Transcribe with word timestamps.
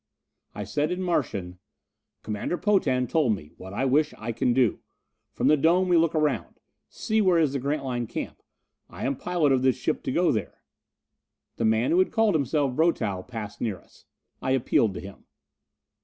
I 0.55 0.63
said 0.63 0.89
in 0.89 1.03
Martian, 1.03 1.59
"Commander 2.23 2.57
Potan 2.57 3.05
told 3.05 3.35
me, 3.35 3.51
what 3.57 3.71
I 3.71 3.85
wish 3.85 4.15
I 4.17 4.31
can 4.31 4.51
do. 4.51 4.79
From 5.31 5.47
the 5.47 5.55
dome 5.55 5.89
we 5.89 5.95
look 5.95 6.15
around 6.15 6.59
see 6.89 7.21
where 7.21 7.37
is 7.37 7.53
the 7.53 7.59
Grantline 7.59 8.07
camp 8.07 8.41
I 8.89 9.05
am 9.05 9.15
pilot 9.15 9.51
of 9.51 9.61
this 9.61 9.75
ship 9.77 10.01
to 10.05 10.11
go 10.11 10.31
there." 10.31 10.63
The 11.57 11.65
man 11.65 11.91
who 11.91 11.99
had 11.99 12.11
called 12.11 12.33
himself 12.33 12.75
Brotow 12.75 13.21
passed 13.27 13.61
near 13.61 13.77
us. 13.79 14.05
I 14.41 14.53
appealed 14.53 14.95
to 14.95 15.01
him. 15.01 15.25